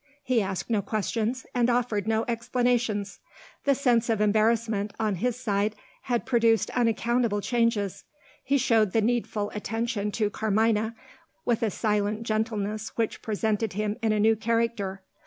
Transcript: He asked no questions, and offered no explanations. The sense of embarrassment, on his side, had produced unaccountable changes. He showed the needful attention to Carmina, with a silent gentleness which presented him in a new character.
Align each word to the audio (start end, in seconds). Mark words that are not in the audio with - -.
He 0.23 0.41
asked 0.41 0.67
no 0.67 0.81
questions, 0.81 1.45
and 1.53 1.69
offered 1.69 2.07
no 2.07 2.25
explanations. 2.27 3.19
The 3.65 3.75
sense 3.75 4.09
of 4.09 4.19
embarrassment, 4.19 4.93
on 4.99 5.17
his 5.17 5.35
side, 5.39 5.75
had 6.01 6.25
produced 6.25 6.71
unaccountable 6.71 7.39
changes. 7.39 8.05
He 8.43 8.57
showed 8.57 8.93
the 8.93 9.01
needful 9.01 9.51
attention 9.53 10.11
to 10.13 10.31
Carmina, 10.31 10.95
with 11.45 11.61
a 11.61 11.69
silent 11.69 12.23
gentleness 12.23 12.93
which 12.97 13.21
presented 13.21 13.73
him 13.73 13.95
in 14.01 14.11
a 14.11 14.19
new 14.19 14.35
character. 14.35 15.03